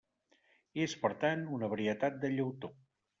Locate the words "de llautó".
2.25-2.73